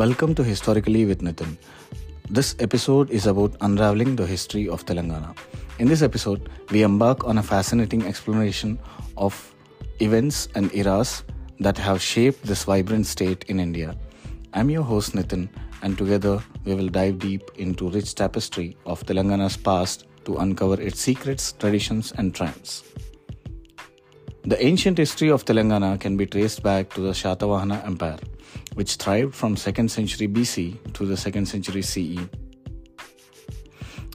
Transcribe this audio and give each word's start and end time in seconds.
Welcome 0.00 0.34
to 0.36 0.42
Historically 0.42 1.04
with 1.04 1.20
Nitin. 1.20 1.58
This 2.30 2.56
episode 2.58 3.10
is 3.10 3.26
about 3.26 3.54
unraveling 3.60 4.16
the 4.16 4.26
history 4.26 4.66
of 4.66 4.86
Telangana. 4.86 5.36
In 5.78 5.88
this 5.88 6.00
episode, 6.00 6.48
we 6.70 6.82
embark 6.84 7.26
on 7.26 7.36
a 7.36 7.42
fascinating 7.42 8.06
exploration 8.06 8.78
of 9.18 9.54
events 9.98 10.48
and 10.54 10.74
eras 10.74 11.22
that 11.58 11.76
have 11.76 12.00
shaped 12.00 12.42
this 12.44 12.64
vibrant 12.64 13.04
state 13.04 13.44
in 13.48 13.60
India. 13.60 13.94
I'm 14.54 14.70
your 14.70 14.84
host 14.84 15.12
Nitin, 15.12 15.50
and 15.82 15.98
together 15.98 16.42
we 16.64 16.74
will 16.74 16.88
dive 16.88 17.18
deep 17.18 17.50
into 17.56 17.90
rich 17.90 18.14
tapestry 18.14 18.78
of 18.86 19.04
Telangana's 19.04 19.58
past 19.58 20.06
to 20.24 20.38
uncover 20.38 20.80
its 20.80 20.98
secrets, 20.98 21.52
traditions, 21.52 22.12
and 22.16 22.34
triumphs. 22.34 22.84
The 24.44 24.64
ancient 24.64 24.98
history 24.98 25.30
of 25.30 25.44
Telangana 25.44 26.00
can 26.00 26.16
be 26.16 26.26
traced 26.26 26.62
back 26.62 26.90
to 26.94 27.00
the 27.00 27.10
Shatavahana 27.10 27.84
Empire 27.86 28.18
which 28.74 28.96
thrived 28.96 29.34
from 29.34 29.56
2nd 29.56 29.90
century 29.90 30.28
BC 30.28 30.92
to 30.94 31.06
the 31.06 31.14
2nd 31.14 31.46
century 31.46 31.82
CE. 31.82 32.18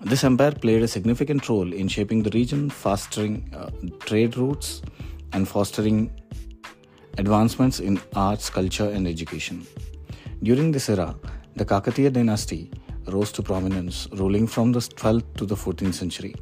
This 0.00 0.22
empire 0.24 0.52
played 0.52 0.82
a 0.82 0.88
significant 0.88 1.48
role 1.48 1.72
in 1.72 1.88
shaping 1.88 2.22
the 2.22 2.30
region, 2.30 2.70
fostering 2.70 3.52
uh, 3.54 3.70
trade 4.00 4.36
routes, 4.36 4.82
and 5.32 5.48
fostering 5.48 6.10
advancements 7.18 7.80
in 7.80 8.00
arts, 8.14 8.48
culture, 8.48 8.88
and 8.88 9.08
education. 9.08 9.66
During 10.42 10.70
this 10.70 10.88
era, 10.88 11.16
the 11.56 11.64
Kakatiya 11.64 12.12
dynasty 12.12 12.70
rose 13.08 13.32
to 13.32 13.42
prominence, 13.42 14.06
ruling 14.12 14.46
from 14.46 14.72
the 14.72 14.80
12th 14.80 15.34
to 15.38 15.46
the 15.46 15.56
14th 15.56 15.94
century. 15.94 16.34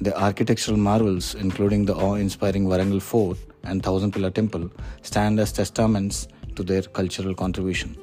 The 0.00 0.16
architectural 0.16 0.76
marvels, 0.76 1.34
including 1.34 1.84
the 1.84 1.94
awe 1.94 2.14
inspiring 2.14 2.66
Warangal 2.66 3.02
Fort 3.02 3.36
and 3.64 3.82
Thousand 3.82 4.12
Pillar 4.12 4.30
Temple, 4.30 4.70
stand 5.02 5.40
as 5.40 5.50
testaments 5.50 6.28
to 6.54 6.62
their 6.62 6.82
cultural 6.82 7.34
contribution. 7.34 7.96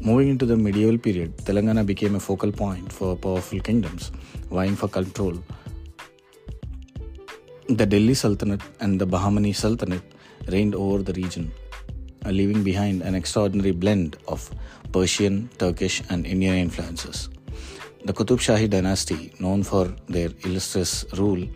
Moving 0.00 0.28
into 0.28 0.44
the 0.44 0.56
medieval 0.56 0.98
period, 0.98 1.38
Telangana 1.38 1.86
became 1.86 2.16
a 2.16 2.20
focal 2.20 2.52
point 2.52 2.92
for 2.92 3.16
powerful 3.16 3.60
kingdoms 3.60 4.12
vying 4.50 4.76
for 4.76 4.88
control. 4.88 5.42
The 7.68 7.86
Delhi 7.86 8.12
Sultanate 8.12 8.60
and 8.80 9.00
the 9.00 9.06
Bahmani 9.06 9.54
Sultanate 9.54 10.02
reigned 10.48 10.74
over 10.74 11.02
the 11.02 11.14
region, 11.14 11.50
leaving 12.26 12.62
behind 12.62 13.00
an 13.02 13.14
extraordinary 13.14 13.70
blend 13.70 14.18
of 14.28 14.50
Persian, 14.92 15.48
Turkish, 15.56 16.02
and 16.10 16.26
Indian 16.26 16.56
influences. 16.56 17.30
The 18.04 18.12
Qutub 18.12 18.38
Shahi 18.38 18.68
dynasty, 18.68 19.32
known 19.38 19.62
for 19.62 19.94
their 20.08 20.30
illustrious 20.44 21.04
rule, 21.16 21.46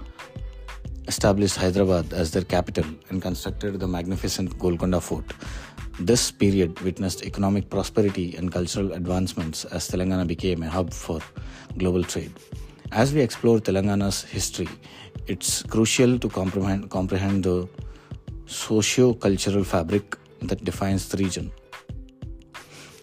established 1.09 1.57
Hyderabad 1.57 2.13
as 2.13 2.31
their 2.31 2.45
capital 2.45 2.85
and 3.11 3.21
constructed 3.21 3.81
the 3.81 3.89
magnificent 3.89 4.57
Golconda 4.57 5.01
Fort, 5.01 5.25
this 5.99 6.31
period 6.31 6.79
witnessed 6.83 7.25
economic 7.25 7.69
prosperity 7.69 8.37
and 8.37 8.53
cultural 8.53 8.93
advancements 8.93 9.65
as 9.65 9.89
Telangana 9.89 10.25
became 10.25 10.63
a 10.63 10.69
hub 10.71 10.93
for 10.93 11.21
global 11.79 12.05
trade. 12.05 12.33
As 12.93 13.13
we 13.13 13.23
explore 13.23 13.59
Telangana's 13.59 14.23
history, 14.23 14.69
it's 15.27 15.65
crucial 15.65 16.17
to 16.17 16.29
comprehend, 16.29 16.91
comprehend 16.91 17.43
the 17.43 17.69
socio 18.45 19.15
cultural 19.15 19.65
fabric 19.65 20.17
that 20.43 20.63
defines 20.63 21.09
the 21.09 21.17
region. 21.17 21.51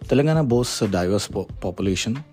Telangana 0.05 0.47
boasts 0.47 0.81
a 0.81 0.87
diverse 0.87 1.27
po- 1.27 1.49
population, 1.59 2.23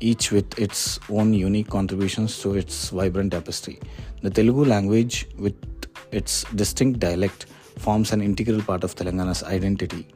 each 0.00 0.30
with 0.30 0.58
its 0.58 1.00
own 1.08 1.32
unique 1.32 1.68
contributions 1.68 2.38
to 2.40 2.54
its 2.54 2.90
vibrant 2.90 3.32
tapestry. 3.32 3.80
The 4.22 4.30
Telugu 4.30 4.64
language, 4.64 5.26
with 5.38 5.54
its 6.12 6.44
distinct 6.54 7.00
dialect, 7.00 7.46
forms 7.78 8.12
an 8.12 8.20
integral 8.20 8.62
part 8.62 8.84
of 8.84 8.94
Telangana's 8.94 9.42
identity. 9.42 10.08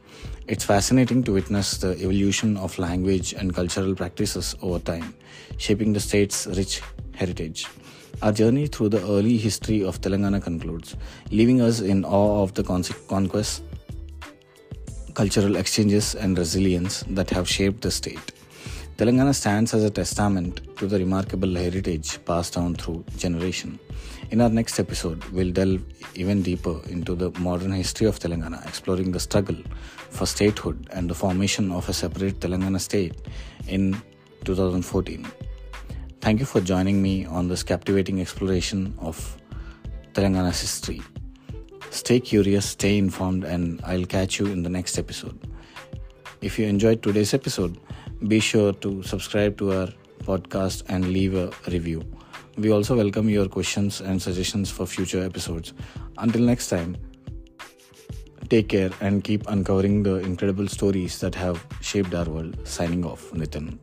It's 0.47 0.63
fascinating 0.63 1.23
to 1.23 1.33
witness 1.33 1.77
the 1.77 1.91
evolution 1.91 2.57
of 2.57 2.77
language 2.77 3.33
and 3.33 3.53
cultural 3.53 3.95
practices 3.95 4.55
over 4.61 4.79
time, 4.79 5.13
shaping 5.57 5.93
the 5.93 5.99
state's 5.99 6.47
rich 6.47 6.81
heritage. 7.13 7.67
Our 8.21 8.31
journey 8.31 8.67
through 8.67 8.89
the 8.89 9.01
early 9.01 9.37
history 9.37 9.83
of 9.83 10.01
Telangana 10.01 10.41
concludes, 10.41 10.95
leaving 11.31 11.61
us 11.61 11.79
in 11.79 12.03
awe 12.05 12.43
of 12.43 12.53
the 12.53 12.63
conquests, 12.63 13.61
cultural 15.13 15.55
exchanges, 15.55 16.15
and 16.15 16.37
resilience 16.37 17.03
that 17.09 17.29
have 17.31 17.47
shaped 17.47 17.81
the 17.81 17.91
state. 17.91 18.33
Telangana 19.01 19.33
stands 19.33 19.73
as 19.73 19.83
a 19.83 19.89
testament 19.89 20.77
to 20.77 20.85
the 20.85 20.99
remarkable 20.99 21.55
heritage 21.55 22.23
passed 22.23 22.53
down 22.53 22.75
through 22.75 23.03
generation. 23.17 23.79
In 24.29 24.41
our 24.41 24.49
next 24.49 24.77
episode, 24.79 25.23
we'll 25.31 25.51
delve 25.51 25.83
even 26.13 26.43
deeper 26.43 26.79
into 26.87 27.15
the 27.15 27.31
modern 27.39 27.71
history 27.71 28.05
of 28.05 28.19
Telangana, 28.19 28.63
exploring 28.67 29.11
the 29.11 29.19
struggle 29.19 29.55
for 30.11 30.27
statehood 30.27 30.87
and 30.91 31.09
the 31.09 31.15
formation 31.15 31.71
of 31.71 31.89
a 31.89 31.93
separate 31.93 32.39
Telangana 32.41 32.79
state 32.79 33.15
in 33.67 33.99
2014. 34.43 35.25
Thank 36.19 36.39
you 36.39 36.45
for 36.45 36.61
joining 36.61 37.01
me 37.01 37.25
on 37.25 37.47
this 37.47 37.63
captivating 37.63 38.21
exploration 38.21 38.93
of 38.99 39.35
Telangana's 40.13 40.61
history. 40.61 41.01
Stay 41.89 42.19
curious, 42.19 42.67
stay 42.67 42.99
informed, 42.99 43.45
and 43.45 43.81
I'll 43.83 44.05
catch 44.05 44.39
you 44.39 44.45
in 44.45 44.61
the 44.61 44.69
next 44.69 44.99
episode. 44.99 45.39
If 46.41 46.59
you 46.59 46.67
enjoyed 46.67 47.01
today's 47.01 47.33
episode, 47.33 47.79
be 48.27 48.39
sure 48.39 48.73
to 48.73 49.01
subscribe 49.03 49.57
to 49.57 49.71
our 49.71 49.89
podcast 50.23 50.83
and 50.87 51.07
leave 51.07 51.35
a 51.35 51.51
review. 51.67 52.03
We 52.57 52.71
also 52.71 52.95
welcome 52.95 53.29
your 53.29 53.47
questions 53.47 54.01
and 54.01 54.21
suggestions 54.21 54.69
for 54.69 54.85
future 54.85 55.23
episodes. 55.23 55.73
Until 56.17 56.41
next 56.41 56.69
time, 56.69 56.97
take 58.49 58.69
care 58.69 58.91
and 58.99 59.23
keep 59.23 59.47
uncovering 59.47 60.03
the 60.03 60.15
incredible 60.15 60.67
stories 60.67 61.19
that 61.21 61.33
have 61.35 61.65
shaped 61.81 62.13
our 62.13 62.25
world. 62.25 62.67
Signing 62.67 63.05
off, 63.05 63.31
Nitin. 63.31 63.79